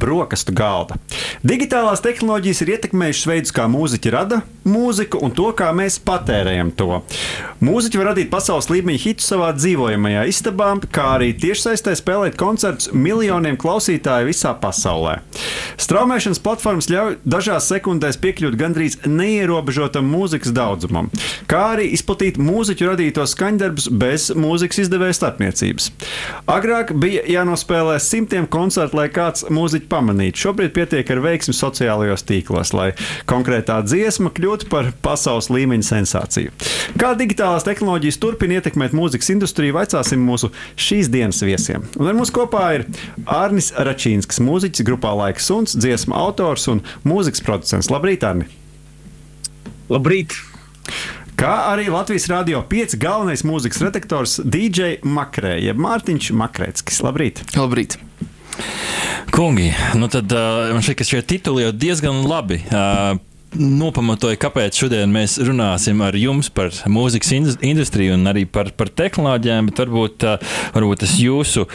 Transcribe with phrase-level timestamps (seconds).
[0.00, 0.98] brokastu galda.
[1.46, 7.00] Digitālās tehnoloģijas ir ietekmējušas veidus, kā mūziķi rada mūziku un to, kā mēs patērējam to.
[7.64, 13.58] Mūziķi var radīt pasaules līmeņa hitu savā dzīvojamajā istabā, kā arī tiešsaistē spēlēt koncertus miljoniem
[13.60, 15.18] klausītāju visā pasaulē.
[15.80, 21.10] Straumēšanas platformas ļauj dažās sekundēs piekļūt gandrīz neierobežotam mūzikas daudzumam,
[21.50, 25.90] kā arī izplatīt mūziķu radītos skaņdarbus bez mūzikas izdevēja starpniecības.
[26.50, 30.44] Agrāk bija jānospēlē simtiem koncertu, lai kāds mūziķi pamanītu.
[30.46, 32.90] Šobrīd pietiek ar veiksmi sociālajos tīklos, lai
[33.30, 36.54] konkrētā dziesma kļūtu par pasaules līmeņa sensāciju.
[37.00, 41.86] Kā digitālās tehnoloģijas turpina ietekmēt mūzikas industriju, vaicāsim mūsu šīs dienas viesiem.
[41.98, 42.86] Un ar mums kopā ir
[43.26, 47.90] Arnis Račīnskis, mūziķis grupā Laika Suns, dziesmu autors un mūzikas producents.
[47.92, 48.48] Labrīt, Arni!
[49.90, 50.36] Labrīt!
[51.40, 57.00] Kā arī Latvijas Rādio 5 galvenais mūzikas redaktors DJ Makrē, jeb Mārtiņš Makrēckis.
[57.06, 57.40] Labrīt!
[57.56, 57.96] Labrīt!
[59.30, 63.14] Kungi, nu tad uh, man šķiet, ka šie tituli jau diezgan labi uh,
[63.58, 67.32] nopamatoja, kāpēc šodien mēs runāsim ar jums par mūzikas
[67.66, 70.26] industriju un arī par, par tehnoloģijām, bet varbūt,
[70.76, 71.66] varbūt tas jūsu,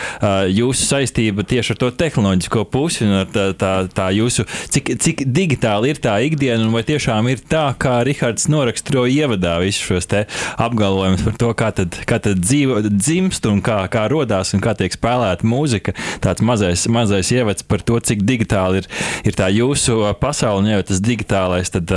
[0.55, 5.25] jūsu saistība tieši ar to tehnoloģisko pusi un ar tā, tā, tā jūsu, cik, cik
[5.35, 10.09] digitāli ir tā ikdiena un vai tiešām ir tā, kā Rihards noraksturoja ievadā visus šos
[10.11, 10.23] te
[10.61, 14.75] apgalvojumus par to, kā tad, kā tad dzīvo, dzimst un kā, kā rodās un kā
[14.77, 15.95] tiek spēlēta mūzika.
[16.23, 18.89] Tāds mazais, mazais ievads par to, cik digitāli ir,
[19.27, 21.91] ir tā jūsu pasaule un jau tas digitālais klausītājs, tad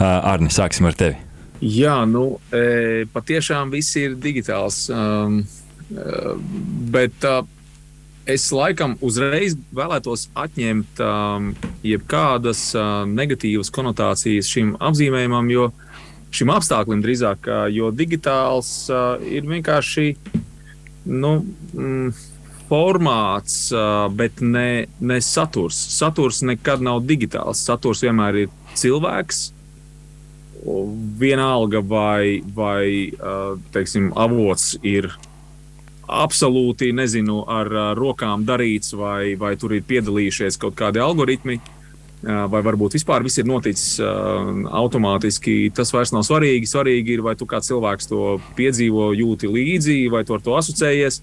[0.00, 1.16] Arni, sāksim ar tevi.
[1.60, 2.40] Jā, nu,
[3.12, 4.88] patiešām viss ir digitāls.
[6.90, 7.26] Bet
[8.26, 11.00] es laikam uzreiz vēlētos atņemt
[11.82, 12.72] jebkādas
[13.10, 15.70] negatīvas konotācijas šim apzīmējumam, jo
[16.30, 18.88] šim apstāklim drīzāk, jo digitāls
[19.26, 20.14] ir vienkārši
[21.10, 21.40] nu,
[21.74, 22.12] mm,
[22.70, 23.72] formāts,
[24.14, 25.78] bet ne, ne saturs.
[25.96, 27.64] Saturs nekad nav digitāls.
[27.66, 29.48] Saturs vienmēr ir cilvēks.
[31.20, 33.08] Vienalga, vai, vai
[33.72, 35.08] teiksim, avots ir
[36.10, 41.56] absolūti nezinu, ar rokām darīts, vai, vai tur ir piedalījušies kaut kādi algoritmi,
[42.20, 45.70] vai varbūt vispār viss ir noticis automātiski.
[45.72, 46.68] Tas vairs nav svarīgi.
[46.68, 51.22] Svarīgi ir, vai tu kā cilvēks to piedzīvo, jūti līdzi, vai tu ar to asociējies,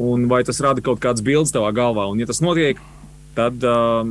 [0.00, 2.08] un vai tas rada kaut kādas bildes tavā galvā.
[2.08, 2.95] Un, ja tas notiek, tad
[3.38, 4.06] uh,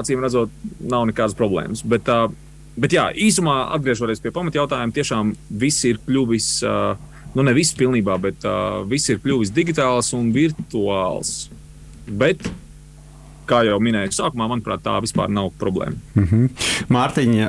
[0.00, 1.82] acīm redzot, nav nekādas problēmas.
[1.86, 2.28] Bet, uh,
[2.76, 5.32] bet jā, īsumā atgriežoties pie pamatjautājuma, tiešām
[5.62, 10.30] viss ir kļuvis, uh, nu ne viss pilnībā, bet uh, viss ir kļuvis digitāls un
[10.34, 11.48] virtuāls.
[12.06, 12.44] Bet
[13.48, 15.96] kā jau minēju, sākumā, manuprāt, tā vispār nav problēma.
[16.14, 16.48] Mm -hmm.
[16.92, 17.48] Mārtiņa,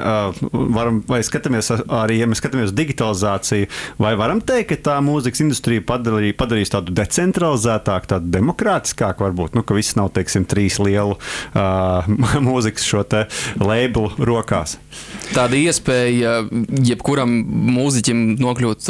[0.51, 5.41] varam, vai skatāmies arī, ja mēs skatāmies uz digitalizāciju, vai varam teikt, ka tā mūzikas
[5.41, 11.17] industrija padarī, padarīs tādu decentralizētāku, tādu demokrātiskāku, varbūt, nu, ka viss nav, teiksim, trīs lielu
[11.17, 12.07] uh,
[12.49, 13.27] mūzikas šo te
[13.59, 14.77] labelu rokās?
[15.33, 16.43] Tāda iespēja
[16.83, 17.29] jebkuram
[17.77, 18.89] mūziķim nokļūt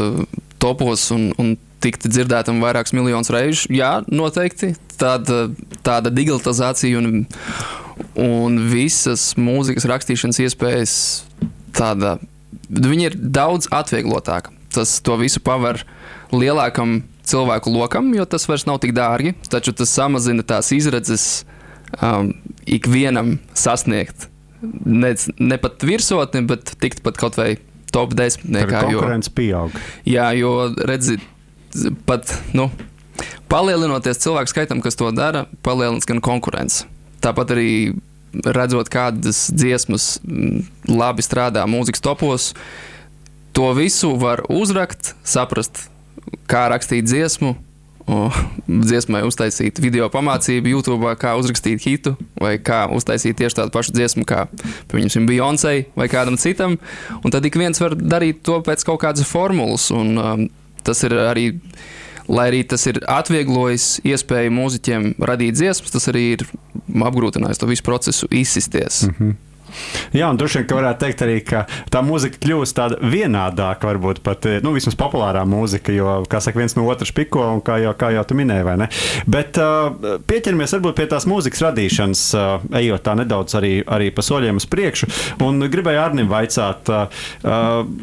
[0.57, 3.71] topos un, un tikt dzirdētam vairākus miljonus reižu.
[3.75, 4.73] Jā, noteikti.
[4.97, 5.47] Tāda,
[5.85, 7.25] tāda digitalizācija un,
[8.17, 10.95] un visas mūzikas rakstīšanas iespējas,
[11.77, 12.17] tāda,
[12.69, 14.55] viņi ir daudz atvieglotāka.
[14.73, 15.83] Tas to visu paver
[16.33, 21.45] lielākam cilvēku lokam, jo tas vairs nav tik dārgi, taču tas samazina tās izredzes
[22.01, 22.33] um,
[22.65, 24.29] ikvienam sasniegt.
[24.61, 27.57] Ne, ne pat virsotni, bet tikt pat kaut vai
[27.93, 28.47] top 10.
[28.71, 29.75] Konkurence pieaug.
[30.07, 31.23] Jā, jo redziet,
[32.09, 32.69] pat nu,
[33.51, 36.85] palielinoties cilvēku skaitam, kas to dara, palielinās gan konkurence.
[37.23, 37.71] Tāpat arī
[38.45, 42.51] redzot, kādas dziesmas mm, labi strādā mūzikas topos,
[43.55, 45.87] to visu var uzrakt, saprast,
[46.49, 47.55] kā rakstīt dziesmu.
[48.07, 48.29] O,
[48.69, 54.23] dziesmai uztaisīt video pamācību YouTube, kā uzrakstīt hitu, vai kā uztaisīt tieši tādu pašu dziesmu,
[54.27, 54.45] kā,
[54.87, 56.77] piemēram, Beyoncé vai kādam citam.
[57.19, 59.89] Un tad ik viens var darīt to pēc kaut kādas formulas.
[59.91, 60.45] Un, um,
[60.83, 61.49] tas ir arī.
[62.27, 66.41] Lai arī tas ir atvieglojis iespēju mūziķiem radīt dziesmas, tas arī ir
[67.07, 69.05] apgrūtinājis to visu procesu izsisties.
[69.07, 69.35] Mm -hmm.
[70.15, 74.47] Jā, un droši vien varētu teikt arī, ka tā mūzika kļūst tāda vienādāka, varbūt pat
[74.49, 77.93] eh, nu, vismaz populārā mūzika, jo, kā saka, viens no otras piko, un kā jau,
[77.97, 78.87] kā jau tu minēji, vai ne?
[79.27, 84.25] Bet uh, pieķeramies varbūt pie tās mūzikas radīšanas, uh, ejot tā nedaudz arī, arī pa
[84.25, 85.09] soļiem uz priekšu,
[85.45, 87.27] un gribēju Arnim vaicāt, uh,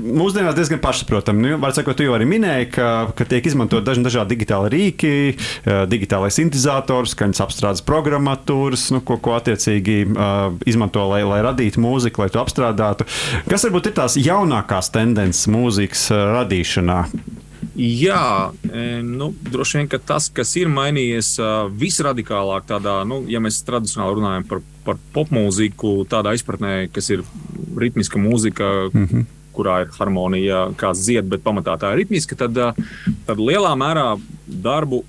[0.04, 4.04] mūsdienās diezgan pašsaprotami, nu, var sakot, tu jau arī minēji, ka, ka tiek izmantot daži
[4.04, 11.06] dažādi digitāli rīki, uh, digitālais sintēzators, skaņas apstrādes programmatūras, nu, ko, ko attiecīgi uh, izmanto,
[11.10, 13.06] lai, lai radītu radīt mūziku lai to apstrādātu.
[13.48, 17.00] Kas varbūt ir tās jaunākās tendences mūzikas uh, radīšanā?
[17.74, 18.52] Jā,
[19.02, 21.32] nu, droši vien tas, kas ir mainījies
[21.74, 27.24] visradikālāk, tādā, nu, ja mēs tradicionāli runājam par, par popmūziku, tādā izpratnē, kas ir
[27.80, 29.24] ritmiska mūzika, mm -hmm.
[29.56, 32.54] kurā ir harmonija, kāds dzied, bet pamatā tā ir ritmiska, tad,
[33.26, 35.02] tad lielā mērā darbu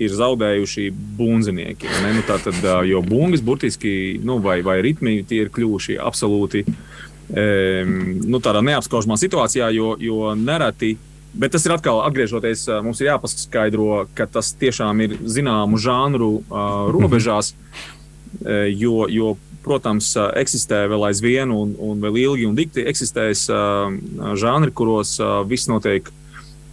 [0.00, 0.88] ir zaudējuši
[1.18, 1.90] bunzinieki.
[2.04, 7.94] Nu, tātad, jo bungas burtiski, nu, vai, vai ritmi, tie ir kļuvuši absolūti um,
[8.26, 10.96] nu, neapskaužamā situācijā, jo, jo nereti
[11.30, 16.88] Bet tas ir atkal atgriežoties, mums ir jāpaskaidro, ka tas tiešām ir zināmu žanru uh,
[16.90, 20.08] robežās, uh, jo, jo, protams,
[20.40, 23.92] eksistē vēl aizvien un, un vēl ilgi un dikti eksistēs uh,
[24.40, 26.10] žanri, kuros uh, viss notiek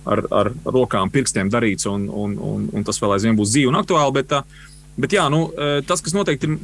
[0.07, 3.79] ar, ar rokām, pirkstiem darīts, un, un, un, un tas vēl aizvien būs dzīvi un
[3.81, 4.15] aktuāli.
[4.21, 4.65] Bet, uh,
[4.97, 5.47] bet jā, nu,
[5.87, 6.57] tas, kas noteikti ir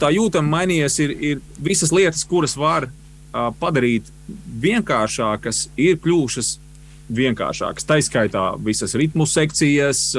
[0.00, 4.08] tā jūtami mainījies, ir, ir visas lietas, kuras var uh, padarīt
[4.62, 6.54] vienkāršākas, ir kļuvušas
[7.10, 7.86] vienkāršākas.
[7.86, 10.14] Tā izskaitā visas ritmu sekcijas.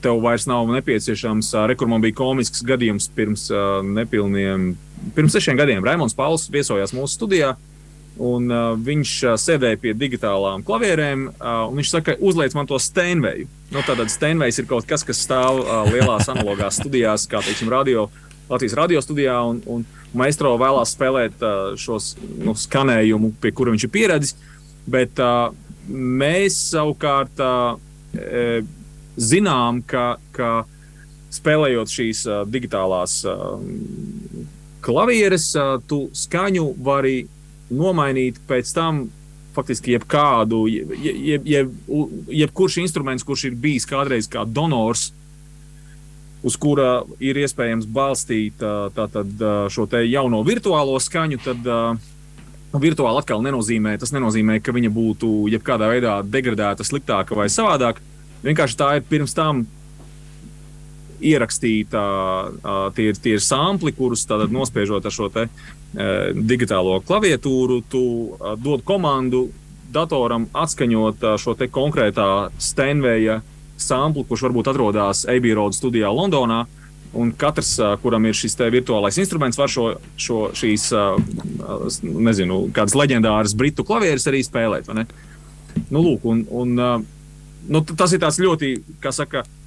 [0.00, 1.52] Tev vairs nav nepieciešams.
[1.68, 3.50] Rekur man bija komisks gadījums pirms
[3.84, 4.70] nepilniem,
[5.16, 5.84] pirms sešiem gadiem.
[5.84, 7.52] Raimons Pauls viesojās mūsu studijā.
[8.20, 12.76] Un, uh, viņš uh, sēdēja pie digitālām klavierēm, uh, un viņš saka, uzliec man to
[12.76, 13.46] steinveju.
[13.72, 18.10] Nu, Tātad steinvejs ir kaut kas, kas stāv uh, lielās analogās studijās, kā teiksim, radio,
[18.50, 19.38] Latvijas radio studijā.
[19.46, 22.12] Un, un maestro vēlās spēlēt uh, šos
[22.42, 24.52] nu, skanējumu, pie kura viņš ir pieredzējis.
[24.90, 25.54] Bet uh,
[25.88, 27.78] mēs savukārt uh,
[29.16, 30.52] zinām, ka, ka
[31.32, 33.60] spēlējot šīs uh, digitālās uh,
[34.84, 37.22] klavieres, uh, tu skaņu vari
[37.70, 39.08] nomainīt pēc tam.
[39.50, 41.72] Faktiski jebkādu, jeb, jeb, jeb,
[42.30, 45.08] jebkurš instruments, kurš ir bijis kādreiz kā donors,
[46.46, 48.62] uz kura ir iespējams balstīt
[48.94, 49.42] tātad,
[49.74, 51.66] šo jauno virtuālo skaņu, tad
[52.70, 58.02] Nu, virtuāli atkal nenozīmē, tas nenozīmē, ka viņa būtu jebkādā veidā degradēta, sliktāka vai savādāka.
[58.44, 59.64] Vienkārši tā ir pirms tam
[61.20, 62.02] ierakstīta,
[62.96, 65.46] tie ir, tie ir sampli, kurus nospiežot ar šo te,
[66.34, 68.02] digitālo klaviatūru, tu
[68.62, 69.48] dod komandu
[69.90, 73.40] datoram atskaņot šo konkrētā Steinveja
[73.80, 76.66] sampli, kurš varbūt atrodas AB Road studijā Londonā.
[77.10, 77.72] Un katrs,
[78.04, 80.84] kuram ir šis virtuālais instruments, var šo, šo šīs,
[82.06, 84.92] nezinu, kādas leģendāras britu klavieres arī spēlēt.
[85.90, 86.76] Nu, lūk, un, un,
[87.66, 89.59] nu, tas ir ļoti, kā saka, pamat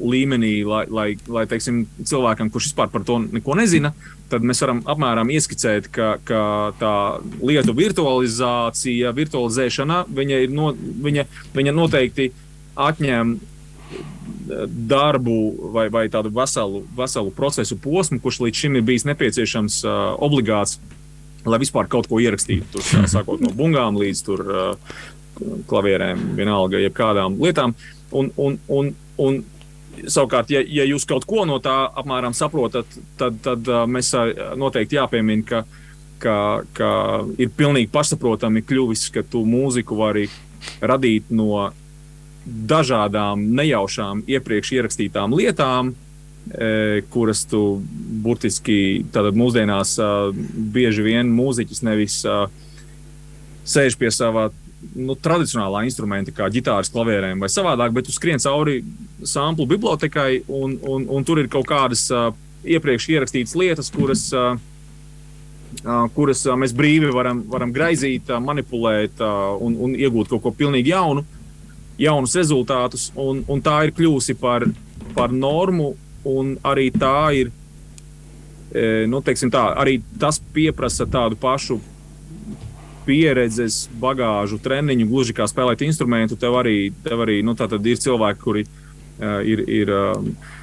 [0.00, 3.92] līmenī, lai, lai, lai teiksim, cilvēkam, kurš vispār par to neko nezina,
[4.30, 6.42] tad mēs varam apmēram ieskicēt, ka, ka
[6.78, 6.94] tā
[7.42, 11.26] lietu virtualizācija, virtualizēšana, viņa, no, viņa,
[11.56, 12.30] viņa noteikti
[12.80, 13.38] atņem
[14.90, 15.36] darbu
[15.74, 19.92] vai, vai tādu veselu, veselu procesu posmu, kurš līdz šim ir bijis nepieciešams uh,
[20.22, 20.78] obligāts,
[21.46, 22.66] lai vispār kaut ko ierakstītu.
[22.74, 25.00] Tur, uh, sākot no bungām līdz tur, uh,
[25.70, 27.74] klavierēm, vienalga, jebkādām lietām.
[28.10, 28.90] Un, un, un,
[29.20, 29.42] un,
[30.00, 32.88] Savukārt, ja, ja jūs kaut ko no tā apmēram saprotat,
[33.18, 34.12] tad, tad mēs
[34.56, 35.58] noteikti jāpiemina, ka,
[36.22, 36.36] ka,
[36.72, 36.90] ka
[37.42, 40.28] ir pilnīgi pašsaprotami kļuvis, ka tu mūziku vari
[40.80, 41.66] radīt no
[42.46, 45.92] dažādām nejaušām iepriekš ierakstītām lietām,
[47.12, 47.62] kuras tu
[48.24, 49.98] burtiski mūsdienās
[50.74, 52.16] bieži vien mūziķis nevis
[53.70, 54.48] sēž pie sava
[54.96, 58.80] nu, tradicionālā instrumenta, kā ģitāras, klavierēm vai savādāk, bet tu skrien cauri
[59.26, 62.30] samplu bibliotekai, un, un, un tur ir kaut kādas uh,
[62.64, 64.56] iepriekš ierakstītas lietas, kuras, uh,
[65.84, 70.44] uh, kuras uh, mēs brīvi varam, varam graizīt, uh, manipulēt uh, un, un iegūt kaut
[70.46, 71.26] ko pilnīgi jaunu.
[72.00, 74.64] Jaunus rezultātus, un, un tā ir kļuvusi par,
[75.12, 75.92] par normu,
[76.24, 77.50] un arī tā ir,
[79.10, 80.38] nu, tā, arī tas
[80.76, 81.76] prasa tādu pašu
[83.06, 86.38] pieredzes, bagāžu, treniņu, gluži kā spēlēt instrumentu.
[86.40, 89.66] Tev arī, tev arī nu, ir cilvēki, kuri uh, ir.
[89.80, 90.56] ir uh,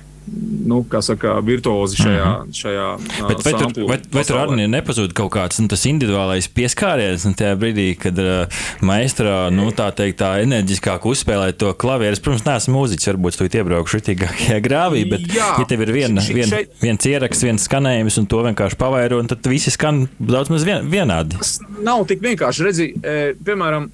[0.68, 2.54] nu, saka, virtuozi šajā, mm -hmm.
[2.54, 2.88] šajā
[3.28, 7.56] Bet vai tur, vai, vai tur arī nepazūd kaut kāds nu, individuālais pieskāriens, un tajā
[7.56, 13.10] brīdī, kad uh, maistra nu, tā, teikt, tā enerģiskāk uzspēlē to klavieres, protams, neesmu mūziķis,
[13.12, 16.76] varbūt tu iebraukšu šitīgākajā grāvī, bet Jā, ja tev ir viena, š, vien, šeit...
[16.82, 21.38] viens ieraksts, viens skanējums, un to vienkārši pavairo, tad visi skan daudz maz vien, vienādi.
[21.38, 23.90] Tas nav tik vienkārši, redzi, e, piemēram,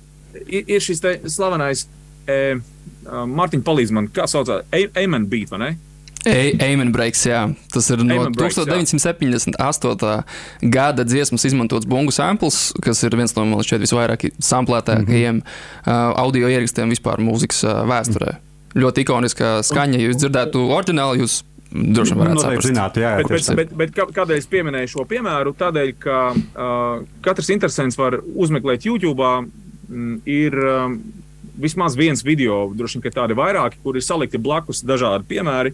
[0.48, 1.88] ir, ir šis slavenais,
[2.28, 2.56] e,
[3.04, 4.64] Mārtiņa palīdz man, kā saucās,
[4.96, 5.72] Amen Beat, vai ne?
[6.68, 7.42] Amen Breaks, jā.
[7.74, 10.04] Tas ir no breaks, 1978.
[10.04, 10.24] Jā.
[10.74, 15.88] gada dziesmas izmantots bungu samples, kas ir viens no man šķiet visvairāk samplētākajiem mm -hmm.
[15.88, 18.32] uh, audio ierakstiem vispār mūzikas uh, vēsturē.
[18.34, 18.84] Mm -hmm.
[18.84, 20.00] Ļoti ikoniska skaņa.
[20.00, 22.70] Ja jūs dzirdētu oriģinālu, jūs droši vien varētu Noteikti saprast.
[22.70, 25.54] zinātu, jā, Bet, bet, bet, bet kā- kādēļ es pieminēju šo piemēru?
[25.60, 29.50] Tādēļ, ka uh, katrs interesants var uzmeklēt YouTube.
[29.90, 31.02] Mm, ir um,
[31.60, 35.74] vismaz viens video, droši vien ka tādi vairāki, kur ir salikti blakus dažādi piemēri,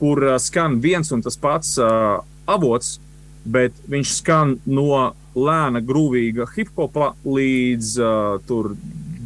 [0.00, 2.96] kur skan viens un tas pats uh, avots,
[3.48, 8.72] bet viņš skan no lēna, grūvīga hip hopa līdz uh, tur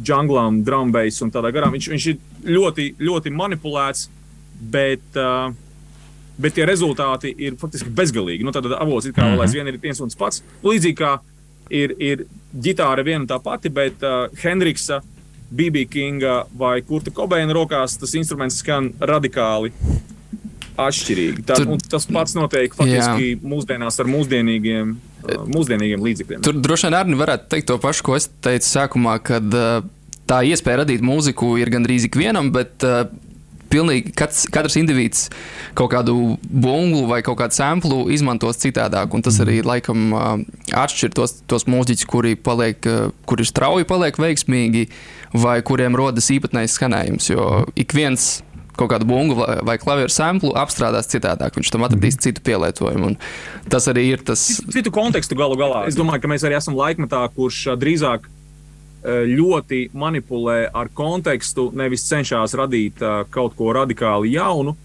[0.03, 1.71] džunglam, drumbeiss un tādā garā.
[1.73, 4.07] Viņš, viņš ir ļoti, ļoti manipulēts,
[4.59, 5.05] bet.
[5.15, 5.53] Uh,
[6.33, 8.41] bet tie rezultāti ir faktiski bezgalīgi.
[8.45, 10.41] Nu, tad avots ir kā vēl aizvien ir viens un tas pats.
[10.65, 11.11] Līdzīgi kā
[11.69, 15.01] ir, ir ģitāra viena un tā pati, bet uh, Hendriksa,
[15.53, 19.69] BB Kinga vai Kurta Kobeina rokās tas instruments skan radikāli.
[20.77, 21.43] Atšķirīgi.
[21.45, 26.45] Tā, Tur- tas pats notiek faktiski mūsdienās ar mūsdienīgiem, uh, mūsdienīgiem līdzekļiem.
[26.45, 29.85] Tur droši vien arī varētu teikt to pašu, ko es teicu sākumā, kad uh,
[30.29, 33.05] tā iespēja radīt mūziku ir gandrīz ikvienam, bet uh,
[33.73, 35.27] pilnīgi katrs, katrs indivīds
[35.77, 39.13] kaut kādu bunglu vai kaut kādu samplu izmantos citādāk.
[39.13, 40.13] Un tas arī laikam
[40.69, 42.85] atšķir tos, tos mūziķus, kuri, paliek,
[43.29, 44.87] kuri strauji paliek veiksmīgi
[45.33, 47.29] vai kuriem rodas īpatnējs skanējums.
[47.33, 48.43] Jo ik viens
[48.77, 51.57] kaut kādu bungu vai- klavieru samplu apstrādās citādāk.
[51.57, 53.13] Viņš tam atradīs citu pielietojumu.
[53.13, 53.17] Un
[53.69, 54.61] tas arī ir tas.
[54.71, 55.87] citu kontekstu galu galā.
[55.87, 58.29] Es domāju, ka mēs arī esam laikmetā, kurš drīzāk
[59.03, 64.77] ļoti manipulē ar kontekstu, nevis cenšas radīt kaut ko radikāli jaunu.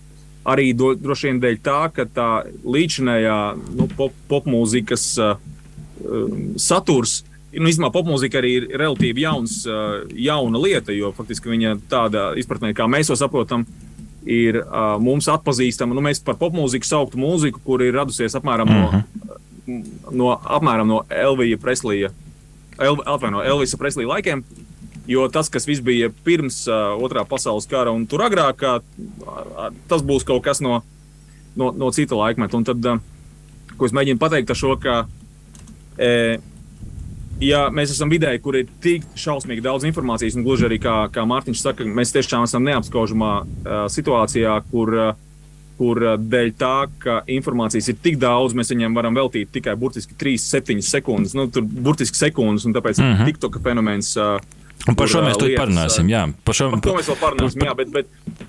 [0.48, 2.28] Arī do, droši vien dēļ tā, ka tā
[2.64, 3.38] līdzinējā
[3.76, 7.22] nu, pop, popmūzikas um, saturs.
[7.48, 9.62] Nu, īstenībā popmūzika arī ir relatīvi jauns,
[10.12, 13.64] jauna lieta, jo faktiski viņa tāda izpratnē, kā mēs to saprotam,
[14.28, 14.60] ir
[15.00, 15.96] mums atpazīstama.
[15.96, 19.02] Nu, mēs par popmūziku sauktu mūziku, kur ir radusies apmēram no,
[20.12, 22.12] no, apmēram no Elvija Preslija,
[22.78, 24.44] El, atvaino, Elvisa Preslija laikiem.
[25.08, 30.26] Jo tas, kas bija pirms uh, otrā pasaules kara un tur agrāk, uh, tas būs
[30.28, 30.82] kaut kas no,
[31.56, 32.60] no, no cita laikmeta.
[32.60, 33.00] Un tad, uh,
[33.74, 34.98] ko es mēģinu pateikt ar šo, ka
[35.98, 36.10] e,
[37.42, 41.24] ja mēs esam vidē, kur ir tik šausmīgi daudz informācijas, un gluži arī kā, kā
[41.28, 45.24] Mārtiņš saka, mēs tiešām esam neapskaužamā uh, situācijā, kur, uh,
[45.78, 50.18] kur uh, dēļ tā, ka informācijas ir tik daudz, mēs viņiem varam veltīt tikai burtiski
[50.18, 53.12] 3-7 sekundes, nu, tur burtiski sekundes, un tāpēc mm.
[53.14, 53.32] -hmm.
[53.32, 54.16] TikToka fenomens.
[54.16, 54.38] Uh,
[54.88, 56.08] Un par šo mēs tur parunāsim.
[56.08, 57.64] Jā, par šo Par mēs vēl parunāsim.
[57.66, 58.06] Jā, bet, bet,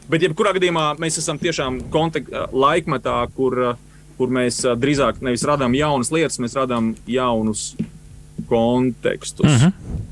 [0.08, 3.76] bet jebkurā gadījumā mēs esam tiešām kontek- laikmetā, kur,
[4.16, 7.74] kur mēs drīzāk nevis radām jaunas lietas, mēs radām jaunus
[8.50, 9.46] kontekstus.
[9.46, 10.08] Mm -hmm.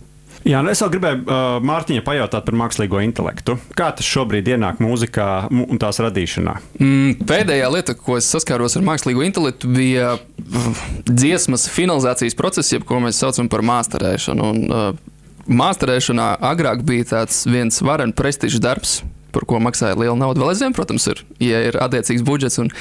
[0.48, 3.58] Jā, nu es vēl gribēju uh, Mārtiņai pajautāt par mākslīgo intelektu.
[3.76, 6.54] Kā tas šobrīd ienāk mūzikā un tās radīšanā?
[6.80, 12.88] Mm, pēdējā lieta, ko es saskāros ar mākslīgo intelektu, bija uh, dziesmas finalizācijas process, jeb
[12.88, 14.52] ko mēs saucam par māsterēšanu.
[14.54, 15.18] Un, uh,
[15.48, 19.02] māsterēšanā agrāk bija tāds viens varens prestižs darbs.
[19.38, 20.42] Par ko maksāja liela nauda.
[20.42, 22.72] Vēl aizvien, protams, ir, ja ir attiecīgs budžets un,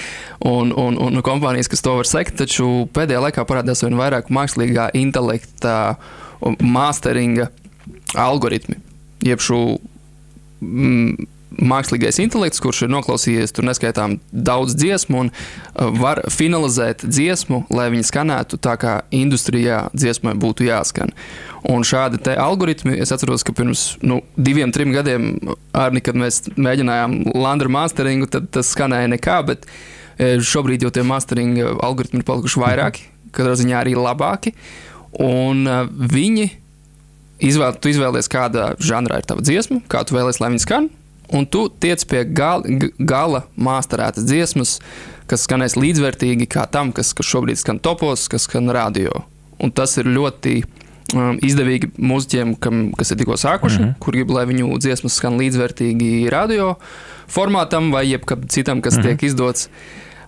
[0.41, 2.39] un, un, un kompānijas, kas to var sekot.
[2.41, 5.77] Taču pēdējā laikā parādās vien vairāk mākslīgā intelekta
[6.41, 7.51] un masteringa
[8.17, 8.81] algoritmi.
[9.27, 9.61] Jeb šo
[10.65, 11.29] mm,
[11.63, 17.89] mākslīgais intelekts, kurš ir noklausījies tur neskaitām daudz dziesmu un uh, var finalizēt dziesmu, lai
[17.95, 21.15] viņa skanētu tā, kā industrijā dziesmai būtu jāskan.
[21.67, 25.33] Un šādi algoritmi, es atceros, ka pirms nu, diviem, trim gadiem,
[25.75, 31.03] arī kad mēs mēģinājām Landra masteringu, tad tas skanēja nekā, bet eh, šobrīd jau tie
[31.07, 34.55] masteringa algoritmi ir palikuši vairāki, katrā ziņā arī labāki.
[35.23, 36.51] Un uh, viņi
[37.43, 40.89] izvēl, tu izvēlies, kāda žanrā ir tava dziesma, kā tu vēlēsies, lai viņa skan.
[41.35, 44.79] Un tu tiec pie gala, g- gala māsterētas dziesmas,
[45.27, 49.25] kas skanēs līdzvērtīgi kā tam, kas, kas šobrīd skan topos, kas skan radio.
[49.59, 53.99] Un tas ir ļoti um, izdevīgi mūziķiem, kam, kas ir tikko sākuši, mm -hmm.
[53.99, 56.77] kur grib, lai viņu dziesmas skan līdzvērtīgi radio
[57.27, 59.07] formātam vai jebkam citam, kas mm -hmm.
[59.07, 59.69] tiek izdots.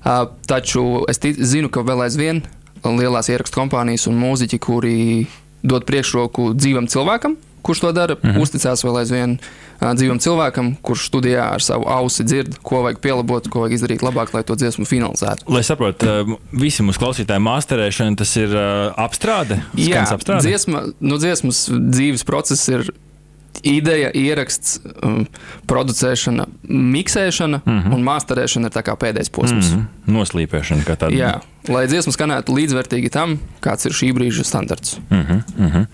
[0.04, 2.42] Uh, taču es zinu, ka vēl aizvien
[2.84, 5.26] lielās ierakstu kompānijas un mūziķi, kuri
[5.62, 7.36] dod priekšroku dzīvam cilvēkam,
[7.68, 8.40] kurš to dara, -hmm.
[8.42, 9.38] uzticās vēl aizvien
[9.80, 14.32] dzīvam cilvēkam, kurš studijā ar savu ausi dzird, ko vajag pielabot, ko vajag izdarīt labāk,
[14.34, 15.46] lai to dziesmu finalizētu.
[15.48, 16.06] Lai saprotu,
[16.52, 18.56] visi mūsu klausītāji māsterēšana, tas ir
[18.96, 19.60] apstrāde.
[19.76, 20.42] Jā, apstrāde.
[20.48, 22.90] dziesma, nu, dziesmas dzīves process ir
[23.62, 25.26] ideja, ieraksts, um,
[25.66, 27.88] producēšana, miksēšana, mm Mhm.
[27.88, 27.94] -hmm.
[27.94, 29.70] un māsterēšana ir pēdējais posms.
[29.70, 29.86] Mm -hmm.
[30.06, 31.14] Mm, noslīpēšana kā tāda.
[31.16, 31.40] Jā,
[31.72, 34.98] lai dziesma skanētu līdzvērtīgi tam, kāds ir šī brīža standarts.
[35.10, 35.86] Uh -huh, uh -huh.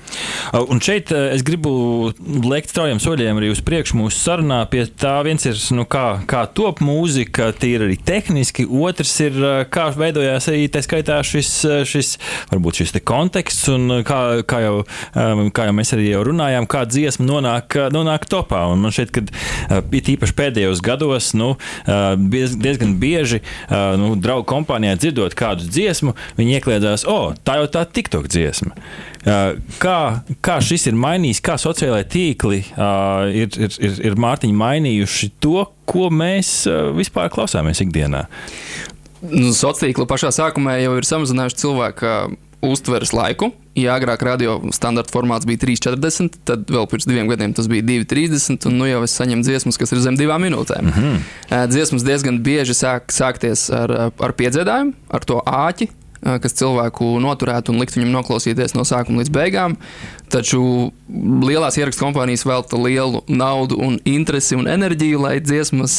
[0.68, 2.12] Un šeit es gribu
[2.44, 4.64] liekt straujiem soļiem arī uz priekšu mūsu sarunā.
[4.70, 9.32] Pie tā viens ir, nu, kā, kā top mūzika, tīri arī tehniski, otrs ir,
[9.70, 12.18] kā veidojās arī tā skaitā šis, šis
[12.52, 14.84] varbūt šis konteksts un kā, kā, jau,
[15.50, 18.66] kā jau mēs arī jau runājām, kā dziesma nonāk, nonāk topā.
[18.72, 23.40] Un man šķiet, ka it īpaši pēdējos gados, nu, diezgan bieži,
[23.70, 28.74] nu, draugu kompānijā dzirdot kādu dziesmu, viņi iekļēdzās, o, oh, tā jau tā TikTok dziesma.
[29.80, 29.98] Kā,
[30.44, 36.10] kā šis ir mainījis, kā sociālai tīkli ir, ir, ir, ir Mārtiņa mainījuši to, ko
[36.12, 36.56] mēs
[36.96, 38.26] vispār klausāmies ikdienā?
[39.24, 42.10] Nu, Sociālā tīkla pašā sākumā jau ir samazinājuši cilvēku
[42.70, 43.50] uztveres laiku.
[43.74, 48.68] Ja agrāk radio standarta formāts bija 3,40, tad vēl pirms diviem gadiem tas bija 2,30,
[48.70, 50.86] un nu jau es saņemu dziesmas, kas ir zem divām minūtēm.
[50.86, 51.66] Mm -hmm.
[51.72, 55.90] Dziesmas diezgan bieži sāk sākties ar, ar piedziedājumu, ar to āķi,
[56.24, 59.76] kas cilvēku noturētu un likt viņam noklausīties no sākuma līdz beigām.
[60.32, 60.60] Taču
[61.44, 65.98] lielās ierakstu kompānijas velta lielu naudu, un interesi un enerģiju, lai dziesmas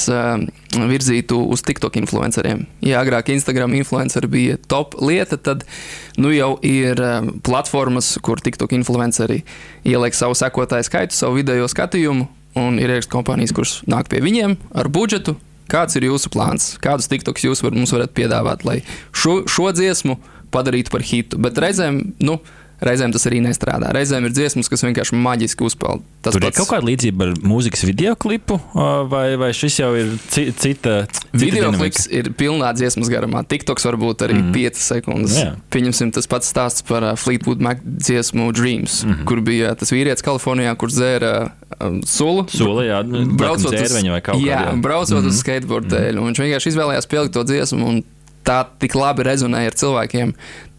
[0.76, 2.66] virzītu uz TikTok influenceriem.
[2.84, 5.64] Ja agrāk Instagram influenceri bija top lieta, tad
[6.18, 7.00] nu jau ir
[7.46, 9.44] platformas, kur TikTok influenceri
[9.86, 12.28] ieliek savu sekotāju skaitu, savu video skatījumu.
[12.56, 15.36] Un ir ierakstu kompānijas, kuras nāk pie viņiem ar budžetu,
[15.72, 16.74] Kāds ir jūsu plāns?
[16.84, 18.80] Kādus tiktoks jūs var, mums varat piedāvāt, lai
[19.16, 20.20] šo, šo dziesmu
[20.54, 21.40] padarītu par hitu?
[21.42, 22.38] Bet reizēm, nu,
[22.84, 23.92] Reizēm tas arī nestrādā.
[23.96, 26.04] Reizēm ir dziesmas, kas vienkārši maģiski uzpeld.
[26.26, 26.52] Tas Tur pats...
[26.52, 28.60] ir kaut kāda līdzība ar mūzikas video klipu,
[29.12, 31.06] vai, vai šis jau ir ci, cita?
[31.08, 33.46] cita video klips ir pilnā dziesmas garumā.
[33.48, 34.52] TikToks var būt arī mm.
[34.56, 35.38] 5 sekundes.
[35.40, 35.56] Yeah.
[35.74, 39.26] Pieņemsim tas pats stāsts par Fleetwood Mac dziesmu Dreams, mm -hmm.
[39.30, 41.34] kur bija tas vīrietis Kalifornijā, kurš dzēra
[41.80, 42.46] um, sulu.
[42.52, 43.00] Sula, jā,
[43.38, 45.28] braucot uz, vai kaut jā, kādā, braucot mm -hmm.
[45.28, 46.12] uz skateboard dēļ.
[46.12, 46.28] Mm -hmm.
[46.28, 48.04] Viņš vienkārši izvēlējās pielikt to dziesmu, un
[48.46, 50.34] tā tik labi rezonēja ar cilvēkiem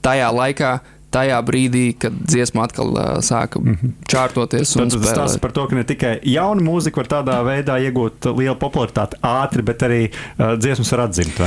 [0.06, 0.78] tajā laikā
[1.16, 3.94] tajā brīdī, kad dziesma atkal uh, sāka mm -hmm.
[4.12, 4.74] čārtoties.
[4.76, 8.56] Tad tas stāsta par to, ka ne tikai jauna mūzika var tādā veidā iegūt lielu
[8.60, 11.40] popularitāti ātri, bet arī uh, dziesmas var atzimt.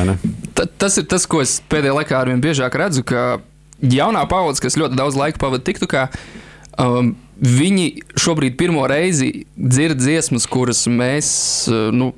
[0.53, 3.39] Ta, tas ir tas, ko es pēdējā laikā arvien biežāk redzu, ka
[3.81, 6.07] jaunā paudze, kas ļoti daudz laika pavadīja TikTokā,
[6.79, 7.85] um, viņi
[8.19, 11.29] šobrīd pirmo reizi dzird dziesmas, kuras mēs.
[11.69, 12.13] Uh, nu,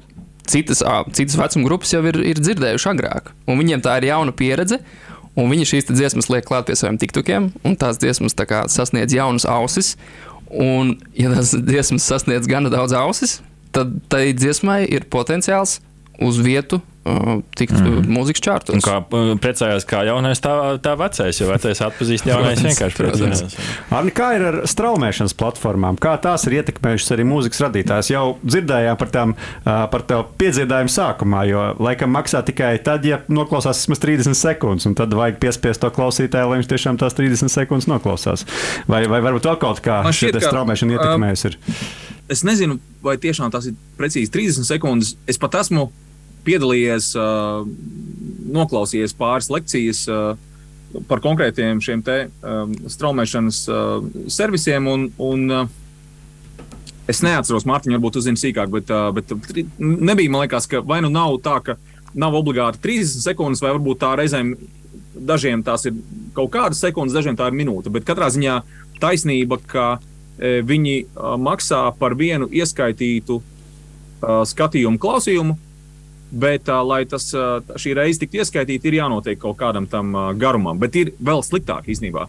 [0.51, 0.81] Citas,
[1.13, 4.79] citas vecuma grupas jau ir, ir dzirdējuši agrāk, un viņiem tā ir jauna pieredze.
[5.39, 9.15] Un viņi šīs dziesmas liek klāt pie saviem tiktukiem, un tās dziesmas tā kā, sasniedz
[9.15, 9.95] jaunas ausis.
[10.51, 13.37] Un, ja tās dziesmas sasniedz gana daudz ausis,
[13.71, 15.79] tad tai dziesmai ir potenciāls
[16.19, 16.81] uz vietu
[17.57, 18.05] tikt mm.
[18.13, 18.75] mūzikas čārtos.
[18.77, 18.99] Un kā
[19.41, 23.55] priecājās, kā jaunais, tā, tā vecais, jo vecais atpazīst jaunais vienkārši priecājās.
[23.97, 25.97] Arni, kā ir ar straumēšanas platformām?
[26.01, 28.11] Kā tās ir ietekmējušas arī mūzikas radītājs?
[28.13, 29.33] Jau dzirdējām par tām,
[29.65, 34.97] par tev piedziedājumu sākumā, jo laikam maksā tikai tad, ja noklausās vismaz 30 sekundes, un
[34.99, 38.45] tad vajag piespiest to klausītāju, lai viņš tiešām tās 30 sekundes noklausās.
[38.91, 41.55] Vai, vai varbūt vēl kaut kā šī straumēšana ietekmējusi?
[42.31, 45.15] Es nezinu, vai tiešām tas ir precīzi 30 sekundes.
[45.27, 45.89] Es pat esmu
[46.45, 47.11] piedalījies,
[48.51, 50.05] noklausījies pāris lekcijas
[51.07, 52.25] par konkrētiem šiem te
[52.91, 53.61] straumēšanas
[54.31, 54.89] servisiem.
[54.91, 55.69] Un, un,
[57.09, 59.31] Es neatceros, Mārtiņa, varbūt uzzina sīkāk, bet, bet
[59.81, 61.73] nebija, man liekas, ka vai nu nav tā, ka
[62.13, 64.53] nav obligāti 30 sekundes, vai varbūt tā reizēm
[65.15, 65.97] dažiem tās ir
[66.37, 67.91] kaut kādas sekundes, dažiem tā ir minūte.
[67.91, 68.61] Bet katrā ziņā
[69.01, 69.87] taisnība, ka
[70.39, 70.95] viņi
[71.41, 73.41] maksā par vienu ieskaitītu
[74.21, 75.57] skatījumu, klausījumu,
[76.31, 80.29] Bet, uh, lai tas, uh, šī reize tiktu ieskaitīta, ir jānotiek kaut kādam tam uh,
[80.37, 80.79] garumam.
[80.79, 82.27] Bet ir vēl sliktāk īstenībā.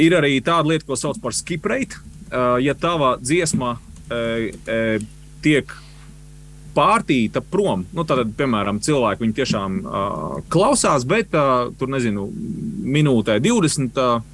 [0.00, 2.00] Ir arī tāda lieta, ko sauc par skip rate.
[2.26, 3.82] Uh, ja tava dziesma uh,
[4.16, 5.04] uh,
[5.44, 5.76] tiek
[6.76, 12.26] pārtīta prom, nu, tad, piemēram, cilvēki viņu tiešām uh, klausās, bet uh, tur, nezinu,
[12.96, 14.24] minūtē 20 uh,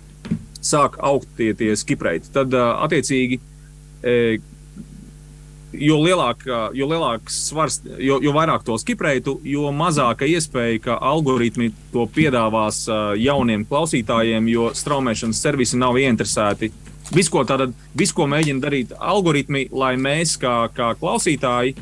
[0.63, 2.31] sāk augt tie, tie skip rate.
[2.35, 4.52] Tad, uh, attiecīgi, uh,
[5.73, 6.45] jo, lielāk,
[6.77, 12.85] jo lielāks svars, jo, jo vairāk to skipreitu, jo mazāka iespēja, ka algoritmi to piedāvās
[13.21, 16.73] jauniem klausītājiem, jo straumēšanas servisi nav ieinteresēti.
[17.13, 21.75] Visu, ko, tātad, visu, ko mēģina darīt algoritmi, lai mēs, kā, kā klausītāji,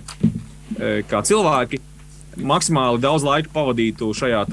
[1.10, 1.82] kā cilvēki,
[2.40, 4.44] maksimāli daudz laika pavadītu šajā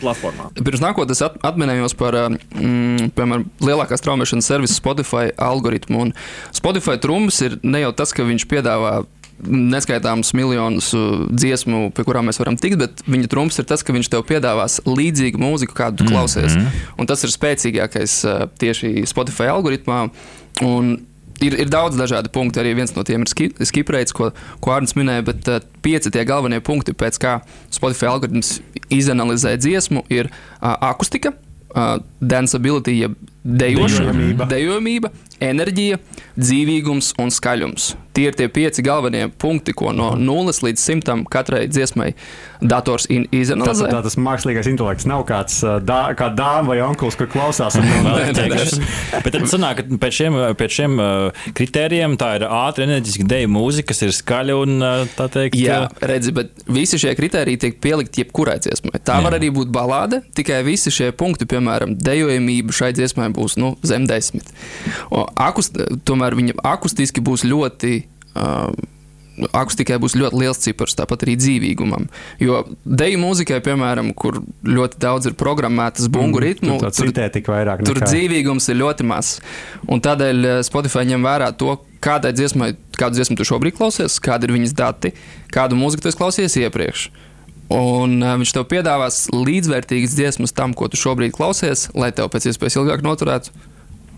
[0.00, 0.50] platformā.
[0.58, 6.06] Pirms nākotnes at atminējos par mm, piemēram, lielākās traumēšanas servisa Spotify algoritmu.
[6.06, 6.14] Un
[6.56, 8.98] Spotify trumps ir ne jau tas, ka viņš piedāvā
[9.46, 13.94] neskaitāmus miljonus uh, dziesmu, pie kurām mēs varam tikt, bet viņa trumps ir tas, ka
[13.96, 16.54] viņš tev piedāvās līdzīgu mūziku, kādu tu klausies.
[16.56, 16.94] Mm -hmm.
[16.98, 20.08] Un tas ir spēcīgākais uh, tieši Spotify algoritmā.
[20.64, 20.96] Un
[21.44, 22.60] ir, ir daudz dažādu punktu.
[22.62, 24.30] Arī viens no tiem ir ski- skipreits, ko,
[24.64, 25.26] ko Arnēs minēja.
[25.26, 27.38] Bet uh, pieci tie galvenie punkti, pēc kā
[27.74, 28.58] Spotify algoritms
[28.92, 31.34] izanalizē dziesmu, ir uh, akustika,
[31.74, 34.48] uh, danceability, jeb dejošana, Dejojamība.
[34.50, 36.00] dejojamība, enerģija,
[36.34, 37.94] dzīvīgums un skaļums.
[38.16, 42.14] Tie ir tie pieci galvenie punkti, ko no 0 līdz 100 katrai dziesmai
[42.64, 43.90] dators izanalizē.
[43.92, 47.76] tā, tas mākslīgais intelekts nav kāds dā, kā dāma vai onkulis, kur klausās.
[49.24, 50.96] Bet tad sanāk, ka pēc šiem, pēc šiem
[51.56, 54.86] kritērijiem tā ir ātra, enerģiska deju mūzika, kas ir skaļa un
[55.18, 55.60] tā teikt.
[55.60, 58.96] Jā, redzi, bet visi šie kriteriji tiek pielikti jebkurai dziesmai.
[59.04, 59.26] Tā Jā.
[59.28, 64.08] var arī būt balāde, tikai visi šie punkti, piemēram, dejojamība šai dziesmai būs nu, zem
[64.10, 64.48] desmit.
[65.12, 65.76] O, akust,
[66.08, 67.98] tomēr viņa akustiski būs ļoti.
[68.34, 68.72] Uh,
[69.52, 72.06] Akustikai būs ļoti liels cipars, tāpat arī dzīvīgumam.
[72.40, 77.82] Jo deju mūzikai, piemēram, kur ļoti daudz ir programmētas bungu ritmu, Tur tā sintētika vairāk
[77.84, 79.42] Tur nekā- dzīvīgums ir ļoti mazs.
[79.92, 84.56] Un tādēļ Spotify ņem vērā to, kādai dziesmai, kādu dziesmu tu šobrīd klausies, kādi ir
[84.56, 85.12] viņas dati,
[85.52, 87.10] kādu mūziku tu klausies iepriekš.
[87.72, 92.52] Un uh, viņš tev piedāvās līdzvērtīgas dziesmas tam, ko tu šobrīd klausies, lai tev pēc
[92.52, 93.54] iespējas ilgāk noturētu,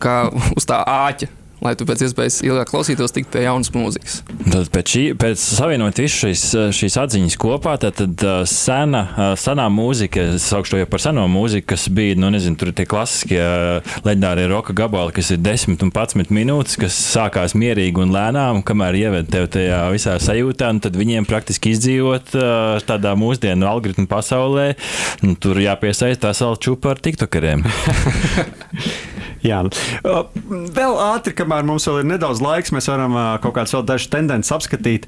[0.03, 0.21] kā
[0.59, 1.31] uz tā āķa,
[1.65, 4.21] lai tu pēc iespējas ilgāk klausītos, tikt pie jaunas mūzikas.
[4.47, 6.45] Tad pēc, šī, pēc savienot visu šīs,
[6.77, 9.03] šīs atziņas kopā, tad, tad sena,
[9.41, 12.79] senā mūzika, es saukšu to jau par seno mūziku, kas bija, nu, nezinu, tur ir
[12.79, 13.43] tie klasiskie
[14.07, 19.01] leģendārie roka gabali, kas ir 10 un 11 minūtes, kas sākās mierīgi un lēnām, kamēr
[19.03, 22.35] ieved tev tajā visā sajūtā, un tad viņiem praktiski izdzīvot
[22.89, 24.71] tādā mūsdienu algoritmu pasaulē,
[25.43, 27.67] tur jāpiesaist tā salu čupa ar tiktokeriem.
[29.45, 29.61] Jā,
[30.03, 34.55] vēl ātri, kamēr mums vēl ir nedaudz laiks, mēs varam kaut kādas vēl dažas tendences
[34.55, 35.07] apskatīt.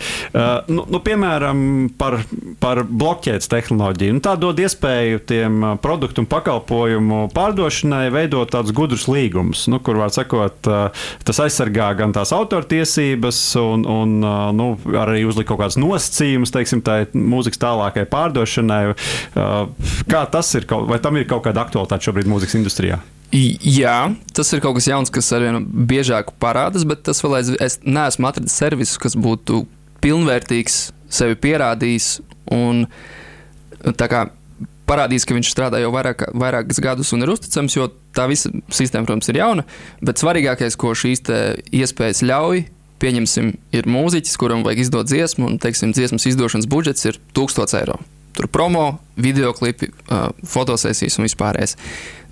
[0.70, 1.62] Nu, nu, piemēram,
[1.98, 2.20] par,
[2.62, 4.16] par blokķēdes tehnoloģiju.
[4.16, 9.98] Nu, tā dod iespēju tiem produktu un pakalpojumu pārdošanai veidot tādus gudrus līgumus, nu, kur,
[10.00, 10.70] var sakot,
[11.26, 14.16] tas aizsargā gan tās autortiesības, un, un
[14.56, 18.82] nu, arī uzliek kaut kādas nosacījumus, teiksim, tā mūzikas tālākai pārdošanai.
[20.10, 23.00] Kā tas ir, vai tam ir kaut kāda aktualitāte šobrīd mūzikas industrijā?
[23.30, 27.78] Jā, tas ir kaut kas jauns, kas arvien biežāk parādās, bet tas vēl aizvien, es
[27.86, 29.62] neesmu atradis servisu, kas būtu
[30.02, 30.80] pilnvērtīgs,
[31.14, 32.08] sevi pierādījis
[32.56, 32.88] un
[33.94, 34.24] tā kā
[34.90, 39.06] parādījis, ka viņš strādā jau vairāk, vairākus gadus un ir uzticams, jo tā visa sistēma,
[39.06, 39.66] protams, ir jauna.
[40.02, 41.22] Bet svarīgākais, ko šīs
[41.70, 42.64] iespējas ļauj,
[43.00, 48.00] pieņemsim, ir mūziķis, kuram vajag izdot dziesmu, un teiksim, dziesmas izdošanas budžets ir 1000 eiro.
[48.36, 51.76] Tur promo, video klipi, uh, fotosesijas un vispārējais.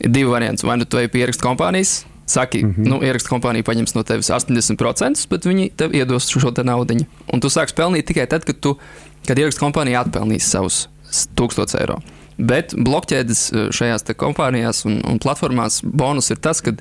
[0.04, 0.66] Ir divi varianti.
[0.66, 2.88] Vai nu tu ej pie ierakstu kompānijas, saki, mm -hmm.
[2.88, 7.04] nu, ierakstu kompānija paņems no tevis 80%, bet viņi tev iedos šo te naudu.
[7.32, 8.78] Un tu sāksi pelnīt tikai tad, kad, tu,
[9.26, 10.88] kad ierakstu kompānija atpelnīs savus
[11.34, 12.00] 1000 eiro.
[12.38, 16.72] Bet blokķēdes uh, šajās kompānijās un, un platformās bonus ir tas, ka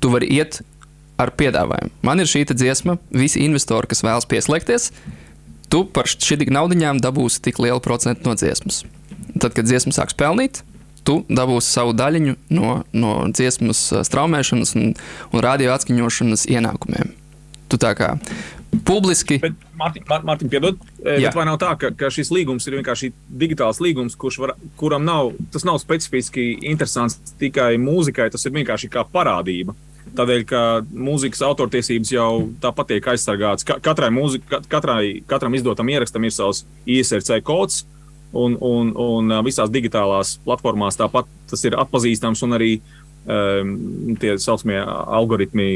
[0.00, 0.62] tu vari iet
[1.18, 1.90] ar piedāvājumu.
[2.02, 4.90] Man ir šī dziesma, visi investori, kas vēlas pieslēgties,
[5.74, 8.84] tu par šīm naudaiņām dabūsi tik lielu procentu no dziesmas.
[9.34, 10.62] Tad, kad dziesma sāks pelnīt,
[11.04, 14.92] tu dabūsi savu daļiņu no, no dziesmas ā, straumēšanas un,
[15.34, 17.10] un radio atskaņošanas ienākumiem.
[17.72, 18.14] Tu tā kā
[18.86, 19.40] publiski.
[19.42, 21.28] Bet, Mārtiņ, Mār- Mārtiņ, piedod, Jā.
[21.28, 23.10] bet vai nav tā, ka, ka šis līgums ir vienkārši
[23.42, 28.90] digitāls līgums, kurš var, kuram nav, tas nav specifiski interesants tikai mūzikai, tas ir vienkārši
[28.94, 29.74] kā parādība.
[30.14, 30.60] Tādēļ, ka
[30.92, 32.28] mūzikas autortiesības jau
[32.62, 33.64] tāpat tiek aizsargātas.
[33.66, 37.84] Ka- Katrai mūzika, ka- katrai, katram izdotam ierakstam ir savs ISRC kods,
[38.34, 42.70] un, un, un ā, visās digitālās platformās tāpat tas ir atpazīstams, un arī
[43.26, 43.72] um,
[44.20, 45.68] tie saucamie algoritmi,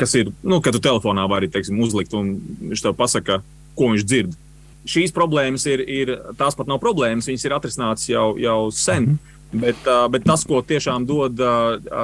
[0.00, 2.36] kas ir, nu, kad tu telefonā vari teiksim, uzlikt, un
[2.72, 3.40] viņš tev pasaka,
[3.76, 4.34] ko viņš dzird.
[4.86, 9.02] Šīs problēmas ir, ir tās pat nav problēmas, viņas ir atrisinātas jau, jau sen.
[9.02, 9.32] Mm -hmm.
[9.52, 9.78] Bet,
[10.10, 11.38] bet tas, ko tiešām dod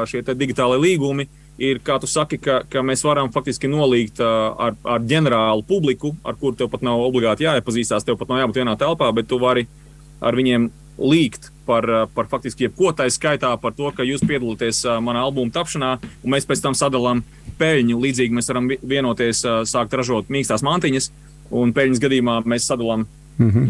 [0.09, 1.27] šie te digitālie līgumi,
[1.63, 6.39] ir, kā tu saki, ka, ka mēs varam faktiski nolīgt ar, ar ģenerālu publiku, ar
[6.39, 9.67] kuru tev pat nav obligāti jāiepazīstās, tev pat nav jābūt vienā telpā, bet tu vari
[10.23, 10.71] ar viņiem
[11.03, 15.93] līgt par, par faktiski jebko tā skaitā, par to, ka jūs piedalāties manā albuma tapšanā,
[16.23, 17.25] un mēs pēc tam sadalām
[17.59, 17.99] peļņu.
[18.07, 21.11] Līdzīgi mēs varam vi- vienoties, sākt ražot mīkstās mantiņas,
[21.51, 23.07] un peļņas gadījumā mēs sadalām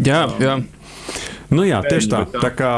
[0.04, 0.56] Jā, jā.
[1.52, 2.22] Nu jā, tieši tā.
[2.32, 2.50] tā.
[2.56, 2.70] kā,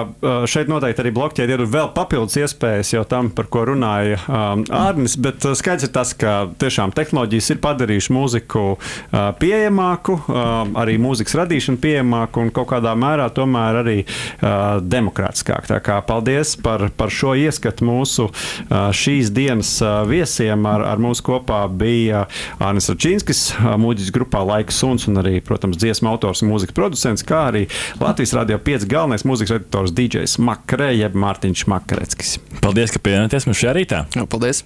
[0.50, 5.14] šeit noteikti arī blokķēde ir vēl papildus iespējas jau tam, par ko runāja um, Arnis.
[5.20, 11.37] Bet skaidrs ir tas, ka tiešām tehnoloģijas ir padarījušas mūziku uh, pieejamāku, uh, arī mūzikas
[11.38, 15.70] radīšanu pieejamāku un kaut kādā mērā tomēr arī uh, demokrātiskāku.
[15.70, 20.66] Tā kā paldies par, par šo ieskatu mūsu uh, šīs dienas uh, viesiem.
[20.66, 22.24] Ar, ar mums kopā bija
[22.58, 27.26] Arnis Račīnskis, uh, mūģis grupā Laika Suns un arī, protams, dziesmu autors un mūzikas producents,
[27.26, 27.66] kā arī
[28.02, 32.38] Latvijas radio 5 galvenais mūzikas editors DJs Makarē, jeb Mārtiņš Makareckis.
[32.64, 34.00] Paldies, ka pievienojāties mums šajā rītā.
[34.16, 34.64] Jā, paldies!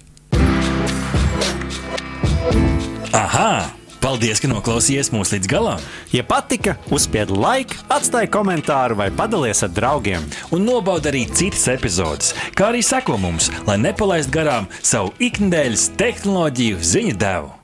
[3.11, 3.75] Aha!
[3.99, 5.83] Paldies, ka noklausījāties mūsu līdz galam!
[6.15, 10.31] Ja patika, uzspiediet laiku, atstājiet komentāru vai padalieties ar draugiem.
[10.55, 16.79] Un nobaudiet arī citas epizodes, kā arī sekot mums, lai nepalaistu garām savu ikdienas tehnoloģiju
[16.95, 17.58] ziņu devumu.